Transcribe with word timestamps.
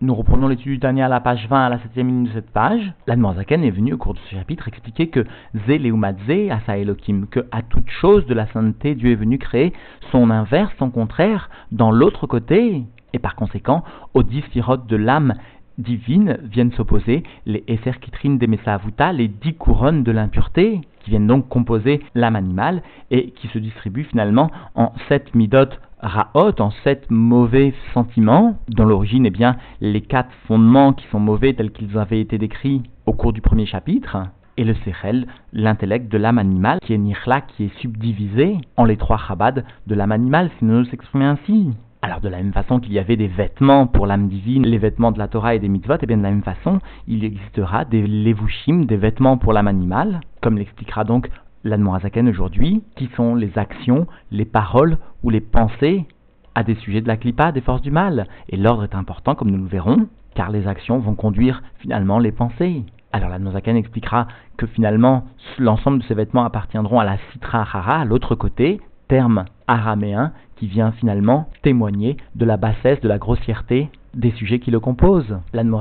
Nous 0.00 0.14
reprenons 0.14 0.46
l'étude 0.46 0.74
du 0.74 0.78
Tania 0.78 1.06
à 1.06 1.08
la 1.08 1.18
page 1.18 1.48
20 1.48 1.66
à 1.66 1.68
la 1.70 1.78
7 1.80 1.96
ligne 1.96 2.26
de 2.26 2.30
cette 2.30 2.52
page. 2.52 2.92
L'Admorzaken 3.08 3.64
est 3.64 3.72
venu 3.72 3.94
au 3.94 3.98
cours 3.98 4.14
de 4.14 4.20
ce 4.20 4.36
chapitre 4.36 4.68
expliquer 4.68 5.08
que 5.08 5.24
Zé 5.66 5.76
Leumadze 5.76 6.52
Asa 6.52 6.78
Elohim, 6.78 7.26
que 7.28 7.40
à 7.50 7.62
toute 7.62 7.90
chose 7.90 8.24
de 8.26 8.34
la 8.34 8.46
sainteté, 8.46 8.94
Dieu 8.94 9.10
est 9.10 9.16
venu 9.16 9.38
créer 9.38 9.72
son 10.12 10.30
inverse, 10.30 10.72
son 10.78 10.90
contraire, 10.90 11.50
dans 11.72 11.90
l'autre 11.90 12.28
côté. 12.28 12.84
Et 13.12 13.18
par 13.18 13.34
conséquent, 13.34 13.82
aux 14.14 14.22
dix 14.22 14.44
de 14.54 14.96
l'âme 14.96 15.34
divine 15.78 16.38
viennent 16.44 16.72
s'opposer 16.72 17.24
les 17.44 17.64
Esser 17.66 17.98
Kitrine 18.00 18.38
des 18.38 18.46
Messahavuta, 18.46 19.12
les 19.12 19.26
dix 19.26 19.54
couronnes 19.54 20.04
de 20.04 20.12
l'impureté, 20.12 20.80
qui 21.00 21.10
viennent 21.10 21.26
donc 21.26 21.48
composer 21.48 22.04
l'âme 22.14 22.36
animale 22.36 22.82
et 23.10 23.30
qui 23.30 23.48
se 23.48 23.58
distribuent 23.58 24.04
finalement 24.04 24.52
en 24.76 24.92
sept 25.08 25.34
midot 25.34 25.70
Raot 26.00 26.60
en 26.60 26.70
sept 26.84 27.10
mauvais 27.10 27.74
sentiments, 27.92 28.56
dont 28.68 28.84
l'origine 28.84 29.26
est 29.26 29.30
bien 29.30 29.56
les 29.80 30.00
quatre 30.00 30.30
fondements 30.46 30.92
qui 30.92 31.04
sont 31.08 31.18
mauvais 31.18 31.54
tels 31.54 31.72
qu'ils 31.72 31.98
avaient 31.98 32.20
été 32.20 32.38
décrits 32.38 32.82
au 33.04 33.12
cours 33.12 33.32
du 33.32 33.40
premier 33.40 33.66
chapitre, 33.66 34.18
et 34.56 34.64
le 34.64 34.74
Sechel, 34.74 35.26
l'intellect 35.52 36.10
de 36.10 36.18
l'âme 36.18 36.38
animale, 36.38 36.78
qui 36.82 36.94
est 36.94 36.98
Nirla, 36.98 37.40
qui 37.40 37.64
est 37.64 37.78
subdivisé 37.80 38.58
en 38.76 38.84
les 38.84 38.96
trois 38.96 39.18
Chabad 39.18 39.64
de 39.88 39.94
l'âme 39.94 40.12
animale, 40.12 40.50
si 40.58 40.64
nous 40.64 40.88
exprimons 40.92 41.30
ainsi. 41.30 41.70
Alors 42.00 42.20
de 42.20 42.28
la 42.28 42.36
même 42.36 42.52
façon 42.52 42.78
qu'il 42.78 42.92
y 42.92 43.00
avait 43.00 43.16
des 43.16 43.26
vêtements 43.26 43.88
pour 43.88 44.06
l'âme 44.06 44.28
divine, 44.28 44.64
les 44.64 44.78
vêtements 44.78 45.10
de 45.10 45.18
la 45.18 45.26
Torah 45.26 45.56
et 45.56 45.58
des 45.58 45.68
mitzvot, 45.68 45.94
et 45.94 46.00
eh 46.02 46.06
bien 46.06 46.16
de 46.16 46.22
la 46.22 46.30
même 46.30 46.44
façon, 46.44 46.78
il 47.08 47.24
existera 47.24 47.84
des 47.84 48.06
levushim, 48.06 48.84
des 48.84 48.96
vêtements 48.96 49.36
pour 49.36 49.52
l'âme 49.52 49.66
animale, 49.66 50.20
comme 50.42 50.58
l'expliquera 50.58 51.02
donc 51.02 51.28
l'Admorazaken 51.64 52.28
aujourd'hui, 52.28 52.82
qui 52.96 53.08
sont 53.16 53.34
les 53.34 53.58
actions, 53.58 54.06
les 54.30 54.44
paroles 54.44 54.98
ou 55.22 55.30
les 55.30 55.40
pensées 55.40 56.06
à 56.54 56.62
des 56.62 56.74
sujets 56.76 57.00
de 57.00 57.08
la 57.08 57.16
clipa, 57.16 57.52
des 57.52 57.60
forces 57.60 57.82
du 57.82 57.90
mal. 57.90 58.26
Et 58.48 58.56
l'ordre 58.56 58.84
est 58.84 58.94
important, 58.94 59.34
comme 59.34 59.50
nous 59.50 59.62
le 59.62 59.68
verrons, 59.68 60.08
car 60.34 60.50
les 60.50 60.66
actions 60.66 60.98
vont 60.98 61.14
conduire 61.14 61.62
finalement 61.78 62.18
les 62.18 62.32
pensées. 62.32 62.84
Alors 63.12 63.30
l'Admorazaken 63.30 63.76
expliquera 63.76 64.28
que 64.56 64.66
finalement 64.66 65.24
l'ensemble 65.58 66.00
de 66.00 66.04
ces 66.04 66.14
vêtements 66.14 66.44
appartiendront 66.44 67.00
à 67.00 67.04
la 67.04 67.16
Sitra 67.32 67.60
Hara, 67.60 68.00
à 68.00 68.04
l'autre 68.04 68.34
côté, 68.34 68.80
terme 69.08 69.46
araméen 69.66 70.32
qui 70.56 70.66
vient 70.66 70.92
finalement 70.92 71.48
témoigner 71.62 72.16
de 72.34 72.44
la 72.44 72.56
bassesse, 72.56 73.00
de 73.00 73.08
la 73.08 73.18
grossièreté 73.18 73.90
des 74.14 74.30
sujets 74.32 74.58
qui 74.58 74.70
le 74.70 74.80
composent. 74.80 75.38
L'Anne 75.52 75.74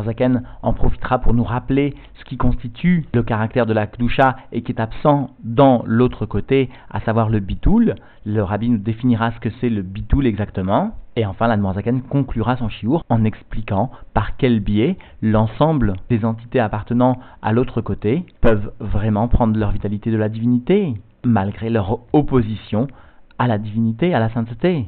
en 0.61 0.73
profitera 0.73 1.19
pour 1.19 1.33
nous 1.33 1.43
rappeler 1.43 1.95
ce 2.19 2.25
qui 2.25 2.37
constitue 2.37 3.05
le 3.13 3.23
caractère 3.23 3.65
de 3.65 3.73
la 3.73 3.87
Kdusha 3.87 4.37
et 4.51 4.61
qui 4.61 4.71
est 4.71 4.81
absent 4.81 5.31
dans 5.43 5.83
l'autre 5.85 6.25
côté, 6.25 6.69
à 6.89 6.99
savoir 7.01 7.29
le 7.29 7.39
bitoul. 7.39 7.95
Le 8.25 8.43
rabbi 8.43 8.69
nous 8.69 8.77
définira 8.77 9.31
ce 9.31 9.39
que 9.39 9.49
c'est 9.59 9.69
le 9.69 9.81
bitoul 9.81 10.27
exactement. 10.27 10.95
Et 11.15 11.25
enfin, 11.25 11.47
l'Anne 11.47 12.01
conclura 12.09 12.57
son 12.57 12.69
chiour 12.69 13.03
en 13.09 13.23
expliquant 13.23 13.89
par 14.13 14.37
quel 14.37 14.59
biais 14.59 14.97
l'ensemble 15.21 15.93
des 16.09 16.23
entités 16.25 16.59
appartenant 16.59 17.19
à 17.41 17.53
l'autre 17.53 17.81
côté 17.81 18.23
peuvent 18.41 18.71
vraiment 18.79 19.27
prendre 19.27 19.57
leur 19.57 19.71
vitalité 19.71 20.11
de 20.11 20.17
la 20.17 20.29
divinité, 20.29 20.93
malgré 21.23 21.69
leur 21.69 21.99
opposition 22.13 22.87
à 23.39 23.47
la 23.47 23.57
divinité, 23.57 24.13
à 24.13 24.19
la 24.19 24.29
sainteté. 24.29 24.85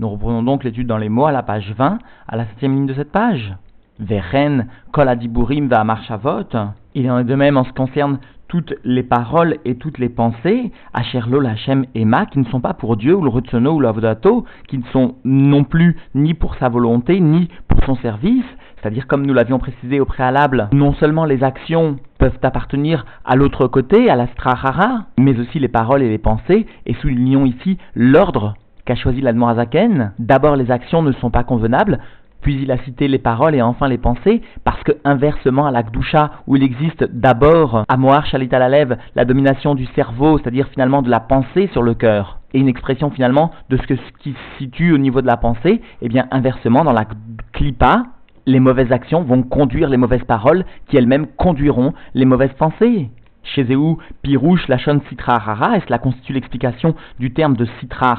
Nous 0.00 0.08
reprenons 0.08 0.42
donc 0.42 0.64
l'étude 0.64 0.88
dans 0.88 0.98
les 0.98 1.08
mots 1.08 1.26
à 1.26 1.32
la 1.32 1.44
page 1.44 1.72
20, 1.76 1.98
à 2.26 2.36
la 2.36 2.46
septième 2.46 2.74
ligne 2.74 2.86
de 2.86 2.94
cette 2.94 3.12
page. 3.12 3.54
Veren, 4.00 4.66
kol 4.90 5.08
adiburim 5.08 5.68
va 5.68 5.84
marchavot. 5.84 6.48
Il 6.96 7.08
en 7.08 7.20
est 7.20 7.24
de 7.24 7.34
même 7.36 7.56
en 7.56 7.62
ce 7.62 7.68
qui 7.68 7.74
concerne 7.74 8.18
toutes 8.48 8.74
les 8.84 9.04
paroles 9.04 9.58
et 9.64 9.76
toutes 9.76 9.98
les 9.98 10.08
pensées, 10.08 10.72
Asherlo, 10.92 11.38
Lachem 11.40 11.86
et 11.94 12.04
Ma, 12.04 12.26
qui 12.26 12.40
ne 12.40 12.44
sont 12.46 12.60
pas 12.60 12.74
pour 12.74 12.96
Dieu, 12.96 13.14
ou 13.14 13.22
le 13.22 13.30
Rutsono, 13.30 13.74
ou 13.74 13.80
l'Avodato, 13.80 14.44
qui 14.68 14.78
ne 14.78 14.84
sont 14.92 15.14
non 15.24 15.62
plus 15.62 15.96
ni 16.14 16.34
pour 16.34 16.56
sa 16.56 16.68
volonté, 16.68 17.20
ni 17.20 17.48
pour 17.68 17.82
son 17.84 17.94
service, 17.96 18.44
c'est-à-dire 18.76 19.06
comme 19.06 19.24
nous 19.24 19.32
l'avions 19.32 19.58
précisé 19.60 20.00
au 20.00 20.04
préalable, 20.04 20.68
non 20.72 20.92
seulement 20.94 21.24
les 21.24 21.42
actions 21.42 21.96
peuvent 22.18 22.38
appartenir 22.42 23.06
à 23.24 23.36
l'autre 23.36 23.68
côté, 23.68 24.10
à 24.10 24.16
l'Astrahara, 24.16 25.06
mais 25.18 25.38
aussi 25.38 25.58
les 25.58 25.68
paroles 25.68 26.02
et 26.02 26.08
les 26.08 26.18
pensées, 26.18 26.66
et 26.84 26.94
soulignons 26.94 27.46
ici 27.46 27.78
l'ordre 27.94 28.54
qu'a 28.84 28.94
choisi 28.94 29.20
l'Admorazaken. 29.20 30.12
D'abord, 30.18 30.56
les 30.56 30.70
actions 30.70 31.02
ne 31.02 31.12
sont 31.12 31.30
pas 31.30 31.44
convenables, 31.44 31.98
puis 32.44 32.60
il 32.62 32.70
a 32.70 32.78
cité 32.78 33.08
les 33.08 33.18
paroles 33.18 33.54
et 33.54 33.62
enfin 33.62 33.88
les 33.88 33.98
pensées, 33.98 34.42
parce 34.64 34.82
que 34.82 34.92
inversement 35.04 35.66
à 35.66 35.70
l'Akdusha, 35.70 36.30
où 36.46 36.56
il 36.56 36.62
existe 36.62 37.04
d'abord 37.04 37.84
à 37.88 37.96
Moar 37.96 38.26
Shalit 38.26 38.50
la 38.50 39.24
domination 39.24 39.74
du 39.74 39.86
cerveau, 39.94 40.38
c'est-à-dire 40.38 40.68
finalement 40.68 41.00
de 41.00 41.10
la 41.10 41.20
pensée 41.20 41.68
sur 41.72 41.82
le 41.82 41.94
cœur, 41.94 42.40
et 42.52 42.60
une 42.60 42.68
expression 42.68 43.10
finalement 43.10 43.50
de 43.70 43.78
ce, 43.78 43.82
qui 43.84 44.32
se 44.32 44.58
situe 44.58 44.92
au 44.92 44.98
niveau 44.98 45.22
de 45.22 45.26
la 45.26 45.38
pensée, 45.38 45.72
et 45.72 45.80
eh 46.02 46.08
bien 46.08 46.26
inversement 46.30 46.84
dans 46.84 46.92
la 46.92 47.06
Klipa, 47.52 48.04
les 48.46 48.60
mauvaises 48.60 48.92
actions 48.92 49.22
vont 49.22 49.42
conduire 49.42 49.88
les 49.88 49.96
mauvaises 49.96 50.24
paroles 50.24 50.66
qui 50.88 50.98
elles-mêmes 50.98 51.26
conduiront 51.38 51.94
les 52.12 52.26
mauvaises 52.26 52.52
pensées. 52.58 53.08
Chez 53.44 53.64
Zéou, 53.64 53.98
Pirouche, 54.22 54.66
la 54.68 54.78
chaîne 54.78 55.00
Sitra 55.08 55.34
Harara, 55.34 55.76
et 55.76 55.80
cela 55.80 55.98
constitue 55.98 56.32
l'explication 56.32 56.94
du 57.18 57.32
terme 57.32 57.56
de 57.56 57.66
Sitra 57.78 58.14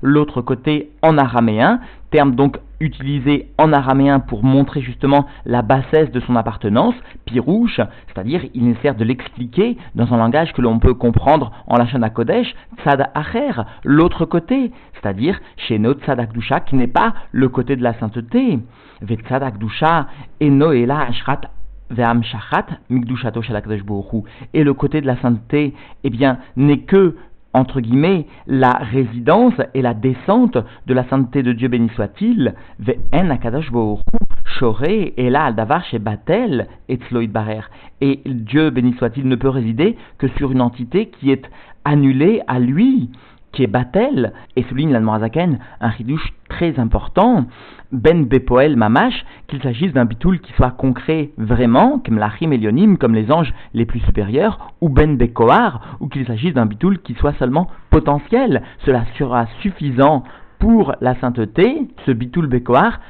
l'autre 0.00 0.42
côté 0.42 0.90
en 1.02 1.18
araméen, 1.18 1.80
terme 2.10 2.34
donc 2.34 2.58
utilisé 2.80 3.48
en 3.58 3.72
araméen 3.72 4.20
pour 4.20 4.42
montrer 4.42 4.80
justement 4.80 5.26
la 5.44 5.62
bassesse 5.62 6.10
de 6.12 6.20
son 6.20 6.36
appartenance, 6.36 6.94
Pirouche, 7.24 7.80
c'est-à-dire 8.08 8.42
il 8.54 8.64
nécessaire 8.64 8.94
de 8.94 9.04
l'expliquer 9.04 9.76
dans 9.94 10.12
un 10.14 10.16
langage 10.16 10.52
que 10.52 10.62
l'on 10.62 10.78
peut 10.78 10.94
comprendre 10.94 11.52
en 11.66 11.76
la 11.76 11.86
chaîne 11.86 12.08
Kodesh, 12.10 12.54
Tzad 12.78 13.10
Acher, 13.14 13.62
l'autre 13.84 14.24
côté, 14.24 14.72
c'est-à-dire 14.94 15.40
chez 15.56 15.78
notre 15.78 16.04
Tzad 16.04 16.20
Akdusha 16.20 16.60
qui 16.60 16.76
n'est 16.76 16.86
pas 16.86 17.14
le 17.32 17.48
côté 17.48 17.76
de 17.76 17.82
la 17.82 17.94
sainteté. 17.94 18.58
Vetzad 19.02 19.42
Akdusha, 19.42 20.06
Eno 20.40 20.72
Ela 20.72 21.00
Ashrat 21.00 21.40
et 24.54 24.64
le 24.64 24.74
côté 24.74 25.00
de 25.00 25.06
la 25.06 25.16
sainteté, 25.20 25.74
eh 26.04 26.10
bien, 26.10 26.38
n'est 26.56 26.80
que 26.80 27.16
entre 27.52 27.80
guillemets, 27.80 28.26
la 28.46 28.74
résidence 28.74 29.54
et 29.74 29.82
la 29.82 29.94
descente 29.94 30.56
de 30.86 30.94
la 30.94 31.02
sainteté 31.08 31.42
de 31.42 31.52
Dieu 31.52 31.68
béni 31.68 31.88
soit-il, 31.96 32.54
et 35.16 35.30
là 35.30 35.52
davar 35.52 35.84
chez 35.84 35.98
Batel 35.98 36.68
et 36.88 36.98
Barer. 37.26 37.62
Et 38.00 38.20
Dieu 38.24 38.70
béni 38.70 38.94
soit-il 38.94 39.26
ne 39.26 39.36
peut 39.36 39.48
résider 39.48 39.96
que 40.18 40.28
sur 40.28 40.52
une 40.52 40.60
entité 40.60 41.06
qui 41.06 41.32
est 41.32 41.50
annulée 41.84 42.40
à 42.46 42.60
lui, 42.60 43.10
qui 43.52 43.62
est 43.62 43.66
Batel, 43.66 44.32
et 44.56 44.62
souligne 44.64 44.92
l'Anmorazaken 44.92 45.58
un 45.80 45.88
ridouche 45.88 46.32
très 46.48 46.78
important, 46.78 47.46
Ben 47.92 48.24
Bepoel 48.24 48.76
Mamash, 48.76 49.24
qu'il 49.48 49.62
s'agisse 49.62 49.92
d'un 49.92 50.04
bitoul 50.04 50.40
qui 50.40 50.52
soit 50.52 50.70
concret 50.70 51.30
vraiment, 51.36 51.98
comme 51.98 52.18
l'Achim 52.18 52.52
Elionim, 52.52 52.96
comme 52.96 53.14
les 53.14 53.32
anges 53.32 53.52
les 53.74 53.86
plus 53.86 54.00
supérieurs, 54.00 54.72
ou 54.80 54.88
Ben 54.88 55.16
Bekoar, 55.16 55.96
ou 56.00 56.08
qu'il 56.08 56.26
s'agisse 56.26 56.54
d'un 56.54 56.66
bitoul 56.66 56.98
qui 57.00 57.14
soit 57.14 57.34
seulement 57.38 57.68
potentiel. 57.90 58.62
Cela 58.84 59.04
sera 59.18 59.46
suffisant 59.60 60.24
pour 60.58 60.94
la 61.00 61.14
sainteté, 61.16 61.88
ce 62.06 62.12
bitoul 62.12 62.46
Bekoar, 62.46 63.00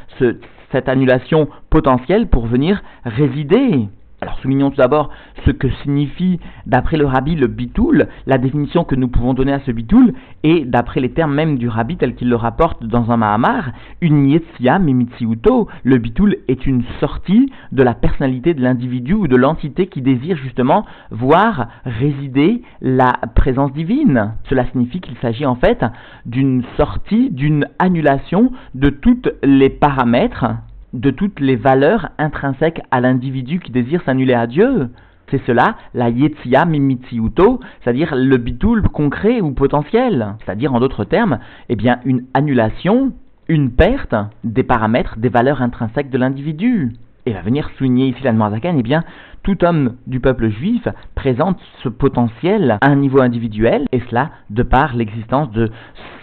cette 0.73 0.89
annulation 0.89 1.49
potentielle 1.69 2.29
pour 2.29 2.47
venir 2.47 2.83
résider. 3.05 3.89
Alors 4.22 4.38
soulignons 4.41 4.70
tout 4.70 4.76
d'abord 4.76 5.08
ce 5.47 5.50
que 5.50 5.70
signifie, 5.82 6.41
d'après 6.66 6.98
le 6.98 7.06
rabbi, 7.06 7.36
le 7.36 7.47
bitoul, 7.47 8.06
la 8.26 8.36
définition 8.36 8.84
que 8.84 8.94
nous 8.94 9.08
pouvons 9.08 9.32
donner 9.32 9.54
à 9.54 9.60
ce 9.60 9.70
bitoul, 9.70 10.12
et 10.42 10.66
d'après 10.66 11.00
les 11.00 11.12
termes 11.12 11.34
même 11.34 11.56
du 11.56 11.69
rabbi 11.69 11.97
tel 11.97 12.14
qu'il 12.14 12.28
le 12.28 12.36
rapporte 12.36 12.84
dans 12.84 13.10
un 13.10 13.16
Mahamar, 13.16 13.70
une 14.03 14.28
yetzia 14.28 14.78
mimitsiuto, 14.78 15.69
le 15.84 15.97
bitoul 15.97 16.36
est 16.48 16.66
une 16.66 16.82
sortie 17.00 17.50
de 17.72 17.82
la 17.82 17.94
personnalité 17.94 18.53
de 18.53 18.60
l'individu 18.60 19.14
ou 19.14 19.26
de 19.26 19.36
l'entité 19.36 19.86
qui 19.86 20.03
désire 20.03 20.37
justement 20.37 20.84
voir 21.10 21.69
résider 21.87 22.60
la 22.82 23.12
présence 23.34 23.72
divine. 23.72 24.34
Cela 24.50 24.66
signifie 24.66 25.00
qu'il 25.00 25.16
s'agit 25.22 25.47
en 25.47 25.54
fait 25.54 25.82
d'une 26.26 26.62
sortie, 26.76 27.31
d'une 27.31 27.66
annulation 27.78 28.52
de 28.75 28.91
tous 28.91 29.22
les 29.42 29.70
paramètres 29.70 30.44
de 30.93 31.11
toutes 31.11 31.41
les 31.41 31.56
valeurs 31.56 32.11
intrinsèques 32.19 32.82
à 32.91 33.00
l'individu 33.00 33.61
qui 33.61 33.70
désire 33.70 34.03
s'annuler 34.05 34.35
à 34.35 34.47
Dieu. 34.47 34.91
C'est 35.31 35.44
cela, 35.47 35.76
la 35.94 36.11
yetzia 36.11 36.64
mimitsiuto, 36.64 37.61
c'est-à-dire 37.81 38.14
le 38.17 38.37
bitoul 38.37 38.82
concret 38.88 39.41
ou 39.41 39.53
potentiel. 39.53 40.35
C'est-à-dire, 40.44 40.75
en 40.75 40.81
d'autres 40.81 41.05
termes, 41.05 41.38
eh 41.69 41.76
bien, 41.76 42.00
une 42.05 42.25
annulation, 42.35 43.12
une 43.49 43.70
perte 43.70 44.14
des 44.43 44.64
paramètres, 44.64 45.19
des 45.19 45.29
valeurs 45.29 45.62
intrinsèques 45.62 46.11
de 46.11 46.19
l'individu. 46.19 46.93
Et 47.26 47.32
va 47.32 47.43
venir 47.43 47.70
souligner 47.76 48.08
ici 48.08 48.22
la 48.22 48.32
Zaken, 48.32 48.78
eh 48.78 48.82
bien, 48.82 49.05
tout 49.43 49.64
homme 49.64 49.96
du 50.06 50.20
peuple 50.20 50.49
juif 50.49 50.87
présente 51.14 51.58
ce 51.82 51.88
potentiel 51.88 52.78
à 52.81 52.90
un 52.90 52.96
niveau 52.96 53.20
individuel, 53.20 53.87
et 53.93 54.00
cela 54.08 54.31
de 54.49 54.62
par 54.62 54.94
l'existence 54.94 55.50
de 55.50 55.70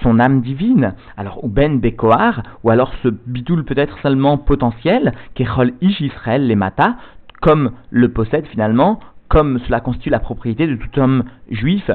son 0.01 0.19
âme 0.19 0.41
divine. 0.41 0.95
Alors, 1.15 1.43
ou 1.43 1.49
ben 1.49 1.79
bekoar, 1.79 2.43
ou 2.63 2.69
alors 2.69 2.93
ce 3.03 3.09
bitoul 3.27 3.63
peut-être 3.63 3.99
seulement 3.99 4.37
potentiel, 4.37 5.13
kechol 5.35 5.73
ish 5.81 6.01
Israël 6.01 6.47
les 6.47 6.55
mata, 6.55 6.97
comme 7.41 7.71
le 7.91 8.09
possède 8.09 8.47
finalement, 8.47 8.99
comme 9.29 9.59
cela 9.67 9.81
constitue 9.81 10.09
la 10.09 10.19
propriété 10.19 10.67
de 10.67 10.75
tout 10.75 10.99
homme 10.99 11.23
juif, 11.49 11.91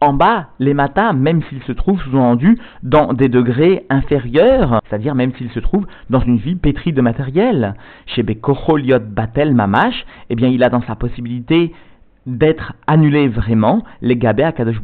en 0.00 0.12
bas, 0.12 0.48
les 0.58 0.74
matins, 0.74 1.12
même 1.12 1.42
s'il 1.48 1.62
se 1.62 1.72
trouve 1.72 2.00
sous-entendu 2.02 2.58
dans 2.82 3.12
des 3.12 3.28
degrés 3.28 3.84
inférieurs, 3.90 4.80
c'est-à-dire 4.88 5.14
même 5.14 5.32
s'il 5.34 5.50
se 5.50 5.60
trouve 5.60 5.86
dans 6.08 6.20
une 6.20 6.36
vie 6.36 6.54
pétrie 6.54 6.92
de 6.92 7.00
matériel. 7.00 7.74
Chez 8.06 8.22
Bekocholiot 8.22 9.00
Batel 9.00 9.54
Mamash, 9.54 10.04
eh 10.30 10.36
bien, 10.36 10.48
il 10.48 10.62
a 10.62 10.68
dans 10.68 10.82
sa 10.82 10.94
possibilité 10.94 11.72
d'être 12.26 12.74
annulé 12.86 13.28
vraiment 13.28 13.82
les 14.02 14.16
gabé 14.16 14.42
à 14.42 14.52
Kadosh 14.52 14.80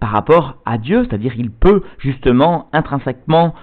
par 0.00 0.10
rapport 0.10 0.56
à 0.66 0.78
Dieu, 0.78 1.04
c'est-à-dire 1.04 1.34
il 1.36 1.50
peut 1.50 1.82
justement 1.98 2.68
intrinsèquement 2.72 3.54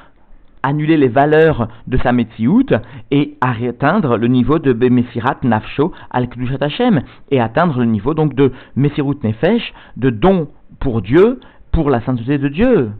annuler 0.63 0.95
les 0.95 1.09
valeurs 1.09 1.67
de 1.87 1.97
sa 1.97 2.13
Metsiout 2.13 2.65
et 3.11 3.37
atteindre 3.41 4.17
le 4.17 4.27
niveau 4.27 4.59
de 4.59 4.73
Messirat 4.87 5.37
Nafsho 5.43 5.91
al 6.09 6.29
Hashem 6.61 7.01
et 7.29 7.41
atteindre 7.41 7.79
le 7.79 7.85
niveau 7.85 8.13
donc 8.13 8.33
de 8.33 8.53
Messirut 8.77 9.21
Nefesh, 9.23 9.73
de 9.97 10.09
don 10.09 10.47
pour 10.79 11.01
Dieu, 11.01 11.39
pour 11.71 11.89
la 11.89 12.01
sainteté 12.01 12.37
de 12.37 12.47
Dieu. 12.47 12.91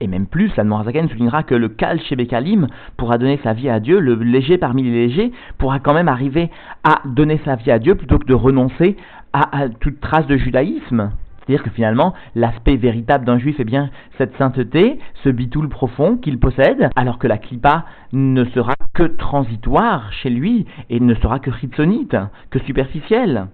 Et 0.00 0.06
même 0.06 0.26
plus, 0.26 0.54
la 0.56 0.64
Noirzaken 0.64 1.08
soulignera 1.08 1.44
que 1.44 1.54
le 1.54 1.68
Kal 1.68 2.00
Shebekalim 2.00 2.66
pourra 2.96 3.16
donner 3.16 3.38
sa 3.42 3.52
vie 3.52 3.68
à 3.68 3.80
Dieu, 3.80 4.00
le 4.00 4.14
léger 4.14 4.58
parmi 4.58 4.82
les 4.82 4.90
légers 4.90 5.32
pourra 5.56 5.78
quand 5.78 5.94
même 5.94 6.08
arriver 6.08 6.50
à 6.82 7.00
donner 7.06 7.40
sa 7.44 7.56
vie 7.56 7.70
à 7.70 7.78
Dieu 7.78 7.94
plutôt 7.94 8.18
que 8.18 8.26
de 8.26 8.34
renoncer 8.34 8.96
à, 9.32 9.68
toute 9.80 10.00
trace 10.00 10.26
de 10.26 10.36
judaïsme. 10.36 11.10
C'est-à-dire 11.38 11.62
que 11.62 11.70
finalement, 11.70 12.14
l'aspect 12.34 12.76
véritable 12.76 13.24
d'un 13.24 13.38
juif 13.38 13.60
est 13.60 13.64
bien 13.64 13.90
cette 14.18 14.36
sainteté, 14.36 14.98
ce 15.22 15.28
bitoul 15.28 15.68
profond 15.68 16.16
qu'il 16.16 16.38
possède, 16.38 16.90
alors 16.96 17.18
que 17.18 17.26
la 17.26 17.38
clipa 17.38 17.84
ne 18.12 18.44
sera 18.46 18.74
que 18.94 19.02
transitoire 19.04 20.12
chez 20.12 20.30
lui 20.30 20.66
et 20.88 21.00
ne 21.00 21.14
sera 21.14 21.38
que 21.38 21.52
chitsonite, 21.52 22.16
que 22.50 22.58
superficielle 22.60 23.46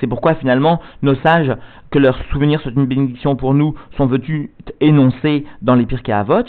C'est 0.00 0.06
pourquoi 0.06 0.34
finalement 0.34 0.80
nos 1.02 1.14
sages, 1.16 1.54
que 1.90 1.98
leurs 1.98 2.22
souvenirs 2.30 2.60
soient 2.60 2.72
une 2.72 2.86
bénédiction 2.86 3.36
pour 3.36 3.54
nous, 3.54 3.74
sont 3.96 4.06
venus 4.06 4.50
énoncer 4.80 5.46
dans 5.62 5.74
les 5.74 5.86
Pirkei 5.86 6.12
Avot, 6.12 6.42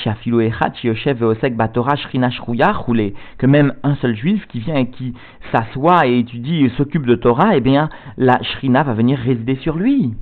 que 3.38 3.46
même 3.46 3.74
un 3.84 3.96
seul 3.96 4.16
juif 4.16 4.46
qui 4.48 4.60
vient 4.60 4.76
et 4.76 4.90
qui 4.90 5.14
s'assoit 5.52 6.08
et 6.08 6.20
étudie 6.20 6.66
et 6.66 6.70
s'occupe 6.70 7.06
de 7.06 7.16
Torah, 7.16 7.56
eh 7.56 7.62
bien 7.62 7.90
la 8.18 8.42
Shrina 8.44 8.84
va 8.84 8.94
venir 8.94 9.18
résider 9.18 9.56
sur 9.56 9.78
lui 9.78 10.14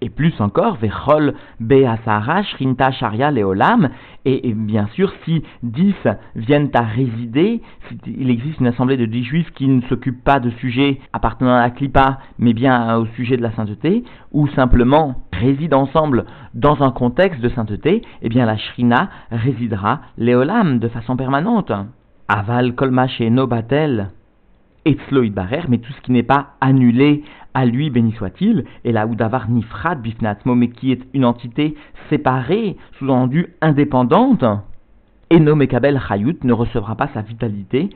et 0.00 0.10
plus 0.10 0.32
encore, 0.40 0.76
Vechol 0.76 1.34
Beasara, 1.60 2.42
Shrinta 2.42 2.90
Sharia 2.92 3.30
Leolam, 3.30 3.90
et, 4.24 4.48
et, 4.48 4.54
bien 4.54 4.86
sûr, 4.94 5.12
si 5.24 5.42
dix 5.62 5.94
viennent 6.36 6.70
à 6.74 6.82
résider, 6.82 7.62
il 8.06 8.30
existe 8.30 8.60
une 8.60 8.66
assemblée 8.66 8.96
de 8.96 9.06
dix 9.06 9.24
juifs 9.24 9.50
qui 9.52 9.66
ne 9.66 9.80
s'occupent 9.82 10.24
pas 10.24 10.40
de 10.40 10.50
sujets 10.50 11.00
appartenant 11.12 11.54
à 11.54 11.60
la 11.60 11.70
Klippa, 11.70 12.18
mais 12.38 12.52
bien 12.52 12.96
au 12.96 13.06
sujet 13.16 13.36
de 13.36 13.42
la 13.42 13.52
sainteté, 13.52 14.04
ou 14.32 14.46
simplement 14.48 15.22
résident 15.32 15.82
ensemble 15.82 16.26
dans 16.54 16.82
un 16.82 16.90
contexte 16.90 17.40
de 17.40 17.48
sainteté, 17.50 18.02
eh 18.22 18.28
bien 18.28 18.46
la 18.46 18.56
Shrina 18.56 19.10
résidera 19.30 20.00
Leolam 20.18 20.78
de 20.78 20.88
façon 20.88 21.16
permanente. 21.16 21.72
Aval 22.28 22.74
Kolma 22.74 23.06
No 23.30 23.46
Batel, 23.46 24.10
Etzloïd 24.84 25.34
Barer, 25.34 25.62
mais 25.68 25.78
tout 25.78 25.92
ce 25.92 26.00
qui 26.00 26.12
n'est 26.12 26.22
pas 26.22 26.54
annulé 26.60 27.24
à 27.54 27.66
lui, 27.66 27.90
béni 27.90 28.12
soit-il, 28.12 28.64
et 28.84 28.92
là 28.92 29.06
où 29.06 29.14
Davar 29.14 29.50
Nifrat 29.50 29.96
Bifnatmo, 29.96 30.54
mais 30.54 30.68
qui 30.68 30.92
est 30.92 31.02
une 31.14 31.24
entité 31.24 31.74
séparée, 32.08 32.76
sous-entendu 32.98 33.54
indépendante, 33.60 34.44
Eno 35.32 35.54
Mekabel 35.54 36.00
Chayut 36.08 36.38
ne 36.42 36.52
recevra 36.52 36.96
pas 36.96 37.08
sa 37.14 37.22
vitalité, 37.22 37.90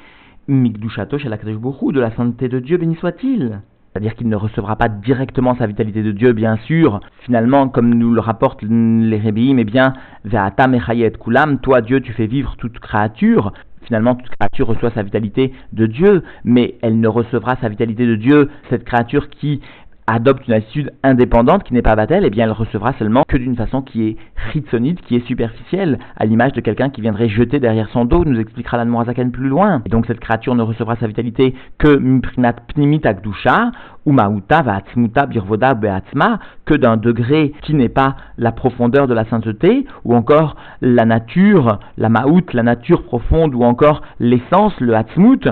Mikdushato 0.47 1.19
chez 1.19 1.29
la 1.29 1.37
de 1.37 2.01
la 2.01 2.11
sainteté 2.13 2.49
de 2.49 2.61
Dieu, 2.61 2.77
béni 2.77 2.97
soit-il. 2.97 3.61
C'est-à-dire 3.95 4.17
qu'il 4.17 4.29
ne 4.29 4.35
recevra 4.35 4.75
pas 4.75 4.89
directement 4.89 5.55
sa 5.55 5.69
vitalité 5.69 6.03
de 6.03 6.11
Dieu, 6.11 6.33
bien 6.33 6.57
sûr. 6.57 6.99
Finalement, 7.21 7.69
comme 7.69 7.95
nous 7.95 8.13
le 8.13 8.21
rapportent 8.21 8.63
les 8.63 9.19
Rébéim, 9.19 9.59
eh 9.59 9.65
bien, 9.65 9.93
Ve'ata 10.25 10.67
Mechayet 10.67 11.13
Kulam, 11.13 11.61
toi 11.61 11.81
Dieu, 11.81 12.01
tu 12.01 12.13
fais 12.13 12.27
vivre 12.27 12.57
toute 12.57 12.81
créature. 12.81 13.53
Finalement, 13.87 14.15
toute 14.15 14.31
créature 14.31 14.67
reçoit 14.67 14.91
sa 14.91 15.03
vitalité 15.03 15.53
de 15.73 15.87
Dieu, 15.87 16.23
mais 16.45 16.77
elle 16.83 17.01
ne 17.01 17.09
recevra 17.09 17.57
sa 17.61 17.69
vitalité 17.69 18.07
de 18.07 18.17
Dieu, 18.17 18.51
cette 18.71 18.85
créature 18.85 19.29
qui 19.31 19.61
adopte 20.07 20.47
une 20.47 20.55
attitude 20.55 20.93
indépendante 21.03 21.65
qui 21.65 21.73
n'est 21.73 21.83
pas 21.83 21.97
battelle, 21.97 22.25
eh 22.25 22.31
bien 22.31 22.45
elle 22.45 22.53
recevra 22.53 22.93
seulement 22.99 23.25
que 23.27 23.37
d'une 23.37 23.57
façon 23.57 23.83
qui 23.83 24.09
est 24.09 24.17
ritsonite, 24.53 25.01
qui 25.03 25.17
est 25.17 25.27
superficielle, 25.27 25.99
à 26.17 26.27
l'image 26.27 26.53
de 26.53 26.61
quelqu'un 26.61 26.91
qui 26.91 27.01
viendrait 27.01 27.29
jeter 27.29 27.59
derrière 27.61 27.89
son 27.89 28.05
dos, 28.05 28.25
nous 28.25 28.39
expliquera 28.39 28.77
la 28.77 28.85
Morazaken 28.85 29.31
plus 29.31 29.49
loin. 29.49 29.83
Et 29.87 29.89
donc 29.89 30.07
cette 30.07 30.21
créature 30.21 30.55
ne 30.55 30.63
recevra 30.63 30.97
sa 30.97 31.07
vitalité 31.07 31.55
que 31.79 31.97
mprinat 31.97 32.55
pnimit 32.69 33.01
akdusha, 33.05 33.73
ou 34.07 34.13
va'atzmuta 34.13 35.27
birvoda 35.27 35.75
be'atzma, 35.75 36.39
que 36.67 36.75
d'un 36.75 36.97
degré 36.97 37.53
qui 37.63 37.75
n'est 37.75 37.89
pas 37.89 38.17
la 38.37 38.53
profondeur 38.53 39.07
de 39.07 39.15
la 39.15 39.25
sainteté, 39.25 39.87
ou 40.05 40.15
encore 40.15 40.57
la 40.83 41.07
nature, 41.07 41.79
la 41.97 42.11
maout, 42.11 42.53
la 42.53 42.63
nature 42.63 43.05
profonde, 43.05 43.55
ou 43.55 43.63
encore 43.63 44.03
l'essence, 44.21 44.79
le 44.81 44.95
atzmut, 44.95 45.49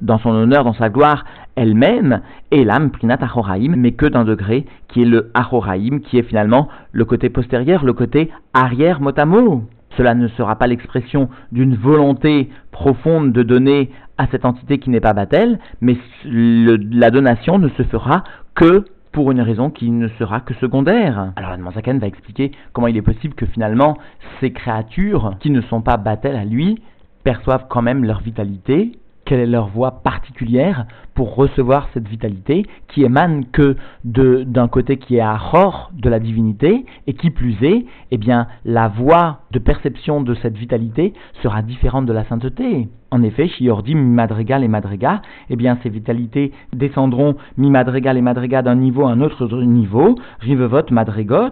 dans 0.00 0.18
son 0.18 0.30
honneur, 0.30 0.64
dans 0.64 0.74
sa 0.74 0.88
gloire 0.88 1.24
elle-même, 1.56 2.20
et 2.50 2.64
l'âme 2.64 2.90
prinat 2.90 3.18
achoraim, 3.20 3.74
mais 3.76 3.92
que 3.92 4.06
d'un 4.06 4.24
degré 4.24 4.66
qui 4.88 5.02
est 5.02 5.06
le 5.06 5.30
achoraim, 5.34 6.00
qui 6.00 6.18
est 6.18 6.22
finalement 6.22 6.68
le 6.92 7.04
côté 7.04 7.30
postérieur, 7.30 7.84
le 7.84 7.94
côté 7.94 8.30
arrière 8.52 9.00
mot 9.00 9.12
à 9.16 9.24
mot. 9.24 9.64
Cela 9.96 10.14
ne 10.14 10.28
sera 10.28 10.56
pas 10.56 10.66
l'expression 10.66 11.30
d'une 11.52 11.74
volonté 11.74 12.50
profonde 12.70 13.32
de 13.32 13.42
donner 13.42 13.90
à 14.18 14.26
cette 14.26 14.44
entité 14.44 14.78
qui 14.78 14.90
n'est 14.90 15.00
pas 15.00 15.14
Batel, 15.14 15.58
mais 15.80 15.96
la 16.24 17.10
donation 17.10 17.58
ne 17.58 17.68
se 17.70 17.82
fera 17.84 18.24
que 18.54 18.84
pour 19.12 19.30
une 19.30 19.40
raison 19.40 19.70
qui 19.70 19.90
ne 19.90 20.08
sera 20.18 20.40
que 20.40 20.52
secondaire. 20.54 21.32
Alors 21.36 21.50
la 21.50 21.56
Manzakan 21.56 21.98
va 21.98 22.06
expliquer 22.06 22.52
comment 22.74 22.86
il 22.86 22.98
est 22.98 23.02
possible 23.02 23.34
que 23.34 23.46
finalement 23.46 23.96
ces 24.40 24.52
créatures 24.52 25.36
qui 25.40 25.50
ne 25.50 25.62
sont 25.62 25.80
pas 25.80 25.96
Batel 25.96 26.36
à 26.36 26.44
lui 26.44 26.82
perçoivent 27.24 27.66
quand 27.70 27.80
même 27.80 28.04
leur 28.04 28.20
vitalité 28.20 28.92
quelle 29.26 29.40
est 29.40 29.46
leur 29.46 29.68
voie 29.68 30.02
particulière 30.02 30.86
pour 31.14 31.34
recevoir 31.34 31.88
cette 31.92 32.08
vitalité 32.08 32.64
qui 32.88 33.04
émane 33.04 33.44
que 33.46 33.76
d'un 34.04 34.68
côté 34.68 34.96
qui 34.96 35.16
est 35.16 35.20
à 35.20 35.38
hors 35.52 35.90
de 35.94 36.08
la 36.08 36.20
divinité 36.20 36.86
et 37.06 37.12
qui 37.14 37.30
plus 37.30 37.56
est, 37.62 37.84
eh 38.10 38.18
bien 38.18 38.46
la 38.64 38.88
voie 38.88 39.40
de 39.50 39.58
perception 39.58 40.22
de 40.22 40.34
cette 40.36 40.56
vitalité 40.56 41.12
sera 41.42 41.62
différente 41.62 42.06
de 42.06 42.12
la 42.12 42.24
sainteté. 42.24 42.88
En 43.10 43.22
effet, 43.22 43.48
Shiordi, 43.48 43.94
mi-madrigal 43.94 44.64
et 44.64 44.68
madriga, 44.68 45.22
eh 45.48 45.56
bien 45.56 45.78
ces 45.82 45.88
vitalités 45.88 46.52
descendront 46.72 47.36
mi-madrigal 47.56 48.16
et 48.16 48.22
madriga 48.22 48.62
d'un 48.62 48.74
niveau 48.74 49.06
à 49.06 49.10
un 49.10 49.20
autre 49.20 49.46
niveau, 49.62 50.16
rivevot, 50.40 50.90
madrigot, 50.90 51.50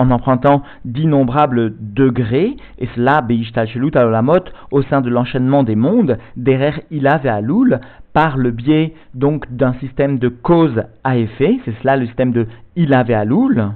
en 0.00 0.10
empruntant 0.10 0.62
d'innombrables 0.86 1.74
degrés, 1.78 2.56
et 2.78 2.88
cela, 2.96 3.20
Beishtal 3.20 3.68
Alolamot, 3.94 4.44
au 4.70 4.80
sein 4.82 5.02
de 5.02 5.10
l'enchaînement 5.10 5.62
des 5.62 5.76
mondes, 5.76 6.16
derer 6.38 6.72
Ilav 6.90 7.26
et 7.26 7.28
Aloul, 7.28 7.80
par 8.14 8.38
le 8.38 8.50
biais 8.50 8.94
donc 9.12 9.44
d'un 9.54 9.74
système 9.74 10.18
de 10.18 10.28
cause 10.28 10.82
à 11.04 11.18
effet, 11.18 11.58
c'est 11.66 11.74
cela 11.82 11.98
le 11.98 12.06
système 12.06 12.32
de 12.32 12.46
Ilav 12.76 13.10
et 13.10 13.14
Aloul, 13.14 13.72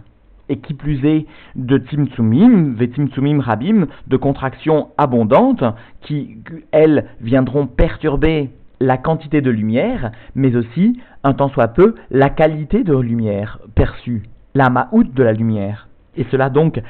et 0.48 0.56
qui 0.56 0.72
plus 0.72 1.04
est 1.04 1.26
de 1.56 1.76
Timtsumim, 1.76 2.72
Vetimtsumim 2.72 3.40
Rabim, 3.40 3.86
de 4.06 4.16
contractions 4.16 4.88
abondantes, 4.96 5.64
qui, 6.00 6.38
elles, 6.72 7.04
viendront 7.20 7.66
perturber 7.66 8.48
la 8.80 8.96
quantité 8.96 9.42
de 9.42 9.50
lumière, 9.50 10.10
mais 10.34 10.56
aussi, 10.56 10.98
un 11.22 11.34
tant 11.34 11.50
soit 11.50 11.68
peu, 11.68 11.94
la 12.10 12.30
qualité 12.30 12.82
de 12.82 12.96
lumière 12.96 13.58
perçue, 13.74 14.22
la 14.54 14.70
ma'out 14.70 15.04
de 15.04 15.22
la 15.22 15.32
lumière. 15.32 15.88
Et 16.16 16.26
cela 16.30 16.50
donc, 16.50 16.80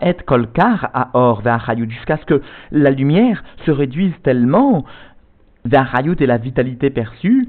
et 0.00 0.22
kolkar 0.24 0.90
à 0.94 1.10
or 1.14 1.42
jusqu'à 1.90 2.16
ce 2.18 2.24
que 2.24 2.42
la 2.70 2.90
lumière 2.90 3.42
se 3.66 3.70
réduise 3.70 4.14
tellement 4.22 4.84
vers 5.64 5.84
et 6.22 6.26
la 6.26 6.38
vitalité 6.38 6.90
perçue 6.90 7.48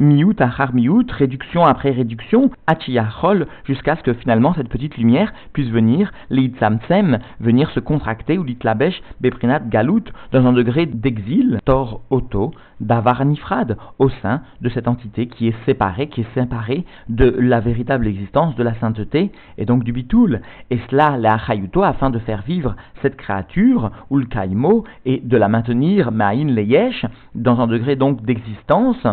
Miout 0.00 0.34
achar 0.40 0.74
miout, 0.74 1.06
réduction 1.08 1.64
après 1.64 1.92
réduction, 1.92 2.50
achiyachol, 2.66 3.46
jusqu'à 3.64 3.94
ce 3.94 4.02
que 4.02 4.12
finalement 4.12 4.52
cette 4.52 4.68
petite 4.68 4.96
lumière 4.96 5.32
puisse 5.52 5.68
venir, 5.68 6.10
litzamtsem, 6.30 7.20
venir 7.38 7.70
se 7.70 7.78
contracter, 7.78 8.36
ou 8.36 8.42
litlabesh, 8.42 9.00
beprinat 9.20 9.60
galut, 9.60 10.02
dans 10.32 10.46
un 10.46 10.52
degré 10.52 10.86
d'exil, 10.86 11.60
tor 11.64 12.00
auto, 12.10 12.52
davar 12.80 13.24
nifrad, 13.24 13.76
au 14.00 14.08
sein 14.08 14.42
de 14.60 14.68
cette 14.68 14.88
entité 14.88 15.28
qui 15.28 15.46
est 15.46 15.64
séparée, 15.64 16.08
qui 16.08 16.22
est 16.22 16.34
séparée 16.34 16.84
de 17.08 17.26
la 17.38 17.60
véritable 17.60 18.08
existence 18.08 18.56
de 18.56 18.64
la 18.64 18.74
sainteté, 18.74 19.30
et 19.58 19.64
donc 19.64 19.84
du 19.84 19.92
bitoul. 19.92 20.40
Et 20.70 20.80
cela, 20.90 21.16
la 21.16 21.38
afin 21.84 22.10
de 22.10 22.18
faire 22.18 22.42
vivre 22.42 22.74
cette 23.00 23.16
créature, 23.16 23.92
ou 24.10 24.18
le 24.18 24.26
kaimo, 24.26 24.82
et 25.06 25.20
de 25.20 25.36
la 25.36 25.48
maintenir, 25.48 26.10
ma'in 26.10 26.46
leyesh, 26.46 27.06
dans 27.36 27.60
un 27.60 27.68
degré 27.68 27.94
donc 27.94 28.24
d'existence, 28.24 29.06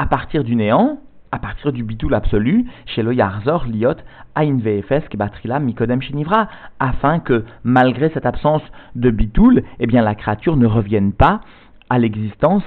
à 0.00 0.06
partir 0.06 0.44
du 0.44 0.56
néant, 0.56 0.98
à 1.30 1.38
partir 1.38 1.74
du 1.74 1.84
bitoul 1.84 2.14
absolu, 2.14 2.64
chez 2.86 3.02
le 3.02 3.12
Yarzor, 3.12 3.66
Liot, 3.66 3.96
Ain 4.34 4.56
VFS, 4.56 5.06
Kebatrila, 5.10 5.58
Mikodem 5.58 6.00
Shinivra, 6.00 6.48
afin 6.78 7.18
que, 7.18 7.44
malgré 7.64 8.08
cette 8.08 8.24
absence 8.24 8.62
de 8.94 9.10
bitoul, 9.10 9.62
eh 9.78 9.86
bien, 9.86 10.00
la 10.00 10.14
créature 10.14 10.56
ne 10.56 10.64
revienne 10.64 11.12
pas 11.12 11.42
à 11.90 11.98
l'existence 11.98 12.64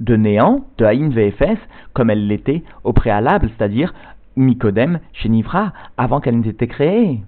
de 0.00 0.16
néant, 0.16 0.64
de 0.78 0.86
Ain 0.86 1.10
VFS, 1.10 1.58
comme 1.92 2.10
elle 2.10 2.26
l'était 2.26 2.64
au 2.82 2.92
préalable, 2.92 3.48
c'est-à-dire 3.56 3.94
Mikodem, 4.34 4.98
chez 5.12 5.28
Nifra, 5.28 5.72
avant 5.96 6.18
qu'elle 6.18 6.40
n'ait 6.40 6.48
été 6.48 6.66
créée. 6.66 7.20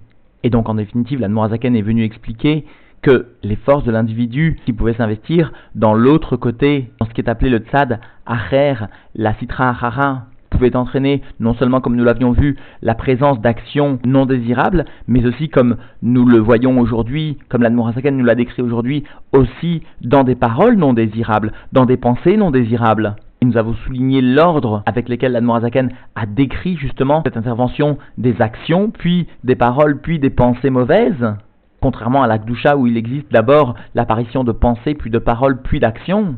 Et 0.43 0.49
donc, 0.49 0.67
en 0.67 0.75
définitive, 0.75 1.21
la 1.21 1.29
Noirazaken 1.29 1.77
est 1.77 1.81
venue 1.81 2.03
expliquer 2.03 2.65
que 3.01 3.27
les 3.43 3.55
forces 3.55 3.83
de 3.83 3.91
l'individu 3.91 4.59
qui 4.65 4.73
pouvaient 4.73 4.93
s'investir 4.93 5.51
dans 5.75 5.93
l'autre 5.93 6.35
côté, 6.37 6.91
dans 6.99 7.05
ce 7.05 7.13
qui 7.13 7.21
est 7.21 7.29
appelé 7.29 7.49
le 7.49 7.59
tzad 7.59 7.99
acher, 8.25 8.75
la 9.15 9.33
citra 9.35 9.69
achara, 9.69 10.25
pouvait 10.49 10.75
entraîner 10.75 11.21
non 11.39 11.53
seulement 11.53 11.79
comme 11.79 11.95
nous 11.95 12.03
l'avions 12.03 12.31
vu 12.31 12.57
la 12.81 12.95
présence 12.95 13.39
d'actions 13.39 13.99
non 14.03 14.25
désirables, 14.25 14.85
mais 15.07 15.25
aussi 15.25 15.47
comme 15.47 15.77
nous 16.01 16.25
le 16.25 16.39
voyons 16.39 16.79
aujourd'hui, 16.79 17.37
comme 17.47 17.61
l'Admorazaken 17.61 18.17
nous 18.17 18.25
l'a 18.25 18.35
décrit 18.35 18.61
aujourd'hui, 18.61 19.03
aussi 19.31 19.83
dans 20.01 20.23
des 20.23 20.35
paroles 20.35 20.75
non 20.75 20.93
désirables, 20.93 21.53
dans 21.71 21.85
des 21.85 21.97
pensées 21.97 22.35
non 22.35 22.51
désirables. 22.51 23.15
Et 23.41 23.45
nous 23.45 23.57
avons 23.57 23.73
souligné 23.73 24.21
l'ordre 24.21 24.83
avec 24.85 25.07
lequel 25.07 25.31
l'Admorazaken 25.31 25.91
a 26.15 26.25
décrit 26.25 26.75
justement 26.75 27.21
cette 27.23 27.37
intervention 27.37 27.97
des 28.17 28.41
actions, 28.41 28.91
puis 28.91 29.27
des 29.45 29.55
paroles, 29.55 30.01
puis 30.01 30.19
des 30.19 30.29
pensées 30.29 30.69
mauvaises. 30.69 31.35
Contrairement 31.81 32.23
à 32.23 32.27
l'Akdusha 32.27 32.77
où 32.77 32.87
il 32.87 32.97
existe 32.97 33.31
d'abord 33.31 33.75
l'apparition 33.95 34.43
de 34.43 34.51
pensées, 34.51 34.95
puis 34.95 35.09
de 35.09 35.19
paroles, 35.19 35.61
puis 35.61 35.79
d'actions. 35.79 36.35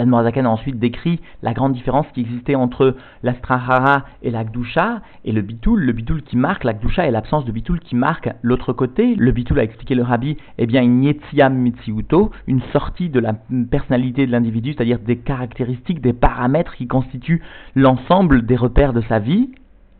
Admorazaken 0.00 0.46
a 0.46 0.50
ensuite 0.50 0.78
décrit 0.78 1.20
la 1.42 1.52
grande 1.52 1.74
différence 1.74 2.06
qui 2.14 2.22
existait 2.22 2.54
entre 2.54 2.96
l'Astrahara 3.22 4.04
et 4.22 4.30
l'Akdusha 4.30 5.02
et 5.24 5.32
le 5.32 5.42
Bitoul. 5.42 5.80
Le 5.80 5.92
Bitoul 5.92 6.22
qui 6.22 6.36
marque 6.36 6.64
l'Akdusha 6.64 7.06
et 7.06 7.10
l'absence 7.10 7.44
de 7.44 7.52
Bitoul 7.52 7.80
qui 7.80 7.94
marque 7.94 8.30
l'autre 8.42 8.72
côté. 8.72 9.14
Le 9.14 9.30
Bitoul 9.30 9.58
a 9.58 9.62
expliqué 9.62 9.94
le 9.94 10.02
Rabbi, 10.02 10.36
eh 10.58 10.66
bien, 10.66 10.82
une 10.82 11.04
Yetziam 11.04 11.54
Mitziuto, 11.54 12.30
une 12.46 12.62
sortie 12.72 13.10
de 13.10 13.20
la 13.20 13.34
personnalité 13.70 14.26
de 14.26 14.32
l'individu, 14.32 14.72
c'est-à-dire 14.72 14.98
des 14.98 15.18
caractéristiques, 15.18 16.00
des 16.00 16.14
paramètres 16.14 16.74
qui 16.76 16.86
constituent 16.86 17.42
l'ensemble 17.74 18.46
des 18.46 18.56
repères 18.56 18.92
de 18.92 19.02
sa 19.02 19.18
vie. 19.18 19.50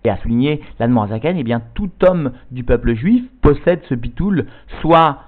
Et 0.05 0.11
a 0.11 0.17
souligné 0.19 0.61
l'Admorazaken, 0.79 1.37
eh 1.37 1.43
bien, 1.43 1.61
tout 1.75 1.91
homme 2.03 2.33
du 2.51 2.65
peuple 2.65 2.95
juif 2.95 3.25
possède 3.43 3.81
ce 3.89 3.95
Bitoul, 3.95 4.47
soit 4.81 5.19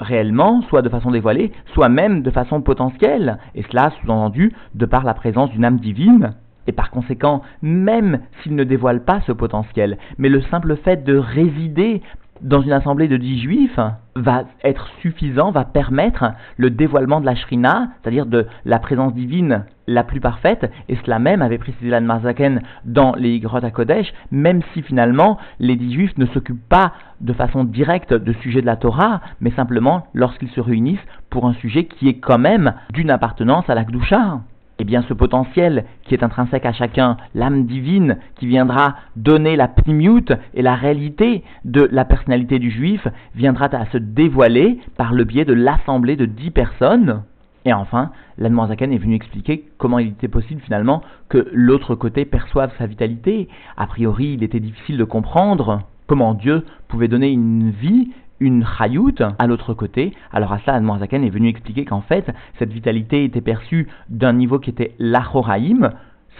réellement, 0.00 0.62
soit 0.62 0.82
de 0.82 0.88
façon 0.88 1.10
dévoilée, 1.10 1.52
soit 1.74 1.88
même 1.88 2.22
de 2.22 2.30
façon 2.30 2.62
potentielle, 2.62 3.38
et 3.54 3.62
cela 3.62 3.90
sous-entendu 3.90 4.52
de 4.74 4.86
par 4.86 5.04
la 5.04 5.14
présence 5.14 5.50
d'une 5.50 5.64
âme 5.64 5.78
divine, 5.78 6.34
et 6.66 6.72
par 6.72 6.90
conséquent, 6.90 7.42
même 7.62 8.20
s'il 8.42 8.54
ne 8.54 8.64
dévoile 8.64 9.04
pas 9.04 9.20
ce 9.26 9.32
potentiel, 9.32 9.98
mais 10.18 10.28
le 10.28 10.40
simple 10.42 10.76
fait 10.76 11.04
de 11.04 11.16
résider 11.16 12.02
dans 12.44 12.60
une 12.60 12.72
assemblée 12.72 13.08
de 13.08 13.16
dix 13.16 13.40
juifs 13.40 13.80
va 14.14 14.44
être 14.62 14.88
suffisant, 15.00 15.50
va 15.50 15.64
permettre 15.64 16.32
le 16.58 16.70
dévoilement 16.70 17.20
de 17.20 17.26
la 17.26 17.34
shrina, 17.34 17.88
c'est-à-dire 18.02 18.26
de 18.26 18.46
la 18.64 18.78
présence 18.78 19.14
divine 19.14 19.64
la 19.86 20.04
plus 20.04 20.20
parfaite, 20.20 20.70
et 20.88 20.96
cela 20.96 21.18
même 21.18 21.42
avait 21.42 21.58
précisé 21.58 21.88
l'Anne 21.88 22.04
Marzaken 22.04 22.62
dans 22.84 23.14
les 23.14 23.40
grottes 23.40 23.64
à 23.64 23.70
Kodesh, 23.70 24.12
même 24.30 24.60
si 24.72 24.82
finalement 24.82 25.38
les 25.58 25.76
dix 25.76 25.92
juifs 25.92 26.16
ne 26.18 26.26
s'occupent 26.26 26.68
pas 26.68 26.92
de 27.20 27.32
façon 27.32 27.64
directe 27.64 28.12
de 28.12 28.32
sujet 28.34 28.60
de 28.60 28.66
la 28.66 28.76
Torah, 28.76 29.20
mais 29.40 29.50
simplement 29.52 30.06
lorsqu'ils 30.14 30.50
se 30.50 30.60
réunissent 30.60 30.98
pour 31.30 31.46
un 31.46 31.54
sujet 31.54 31.86
qui 31.86 32.08
est 32.08 32.18
quand 32.18 32.38
même 32.38 32.74
d'une 32.92 33.10
appartenance 33.10 33.68
à 33.68 33.74
la 33.74 33.84
Gdusha 33.84 34.40
eh 34.78 34.84
bien 34.84 35.02
ce 35.02 35.14
potentiel 35.14 35.84
qui 36.04 36.14
est 36.14 36.22
intrinsèque 36.22 36.66
à 36.66 36.72
chacun, 36.72 37.16
l'âme 37.34 37.66
divine 37.66 38.18
qui 38.36 38.46
viendra 38.46 38.96
donner 39.16 39.56
la 39.56 39.68
pnimiut 39.68 40.32
et 40.54 40.62
la 40.62 40.74
réalité 40.74 41.44
de 41.64 41.88
la 41.92 42.04
personnalité 42.04 42.58
du 42.58 42.70
juif, 42.70 43.06
viendra 43.34 43.66
à 43.66 43.86
se 43.86 43.98
dévoiler 43.98 44.78
par 44.96 45.12
le 45.12 45.24
biais 45.24 45.44
de 45.44 45.52
l'assemblée 45.52 46.16
de 46.16 46.26
dix 46.26 46.50
personnes. 46.50 47.22
Et 47.66 47.72
enfin, 47.72 48.10
l'Admorazaken 48.36 48.92
est 48.92 48.98
venu 48.98 49.14
expliquer 49.14 49.64
comment 49.78 49.98
il 49.98 50.08
était 50.08 50.28
possible 50.28 50.60
finalement 50.60 51.02
que 51.28 51.48
l'autre 51.52 51.94
côté 51.94 52.24
perçoive 52.24 52.72
sa 52.78 52.86
vitalité. 52.86 53.48
A 53.76 53.86
priori, 53.86 54.34
il 54.34 54.42
était 54.42 54.60
difficile 54.60 54.98
de 54.98 55.04
comprendre 55.04 55.80
comment 56.06 56.34
Dieu 56.34 56.64
pouvait 56.88 57.08
donner 57.08 57.30
une 57.30 57.70
vie 57.70 58.10
une 58.40 58.64
chayout 58.64 59.14
à 59.38 59.46
l'autre 59.46 59.74
côté. 59.74 60.12
Alors 60.32 60.52
à 60.52 60.58
cela, 60.60 60.74
Admorazaken 60.74 61.24
est 61.24 61.30
venu 61.30 61.48
expliquer 61.48 61.84
qu'en 61.84 62.00
fait, 62.00 62.32
cette 62.58 62.72
vitalité 62.72 63.24
était 63.24 63.40
perçue 63.40 63.88
d'un 64.08 64.32
niveau 64.32 64.58
qui 64.58 64.70
était 64.70 64.94
l'achoraïm, 64.98 65.90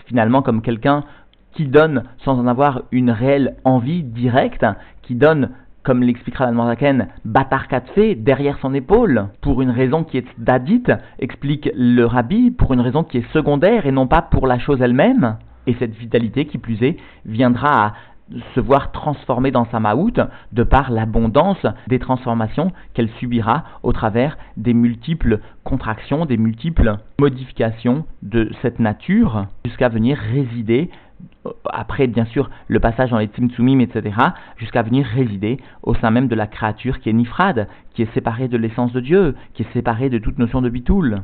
finalement 0.07 0.43
comme 0.43 0.63
quelqu'un 0.63 1.05
qui 1.53 1.67
donne 1.67 2.05
sans 2.25 2.39
en 2.39 2.47
avoir 2.47 2.83
une 2.91 3.11
réelle 3.11 3.57
envie 3.65 4.03
directe, 4.03 4.67
qui 5.03 5.15
donne 5.15 5.51
comme 5.85 6.03
l'expliquera 6.03 6.47
l'Admorazaken, 6.47 7.09
Batar 7.27 7.69
Katfe 7.69 8.17
derrière 8.17 8.59
son 8.59 8.73
épaule, 8.73 9.29
pour 9.43 9.61
une 9.61 9.71
raison 9.71 10.03
qui 10.03 10.17
est 10.17 10.27
dadite, 10.39 10.91
explique 11.19 11.71
le 11.75 12.07
rabbi, 12.07 12.51
pour 12.51 12.73
une 12.73 12.81
raison 12.81 13.05
qui 13.05 13.19
est 13.19 13.33
secondaire 13.33 13.87
et 13.87 13.93
non 13.93 14.07
pas 14.07 14.23
pour 14.23 14.47
la 14.47 14.59
chose 14.59 14.81
elle-même. 14.81 15.37
Et 15.67 15.75
cette 15.79 15.95
vitalité, 15.95 16.47
qui 16.47 16.59
plus 16.59 16.83
est, 16.83 16.97
viendra 17.27 17.87
à 17.87 17.93
se 18.55 18.61
voir 18.61 18.93
transformée 18.93 19.51
dans 19.51 19.67
sa 19.67 19.81
maout 19.81 20.21
de 20.53 20.63
par 20.63 20.91
l'abondance 20.91 21.67
des 21.89 21.99
transformations 21.99 22.73
qu'elle 22.93 23.11
subira 23.21 23.65
au 23.83 23.93
travers 23.93 24.37
des 24.57 24.75
multiples 24.75 25.41
contractions, 25.63 26.27
des 26.27 26.37
multiples 26.37 26.97
modifications 27.19 28.05
de 28.23 28.51
cette 28.63 28.79
nature 28.79 29.47
jusqu'à 29.65 29.89
venir 29.89 30.19
résider 30.19 30.91
après 31.73 32.07
bien 32.07 32.25
sûr 32.25 32.51
le 32.69 32.81
passage 32.81 33.11
dans 33.11 33.19
les 33.19 33.27
Tzimtzumim, 33.27 33.81
etc., 33.81 34.17
jusqu'à 34.57 34.83
venir 34.83 35.07
résider 35.07 35.59
au 35.83 35.95
sein 35.95 36.11
même 36.11 36.29
de 36.29 36.35
la 36.35 36.47
créature 36.47 37.01
qui 37.01 37.11
est 37.11 37.15
nifrade, 37.15 37.69
qui 37.95 38.03
est 38.03 38.13
séparée 38.15 38.49
de 38.49 38.57
l'essence 38.57 38.93
de 38.93 39.01
Dieu, 39.01 39.35
qui 39.55 39.63
est 39.63 39.73
séparée 39.73 40.11
de 40.11 40.19
toute 40.19 40.39
notion 40.39 40.63
de 40.63 40.69
bitoul. 40.69 41.23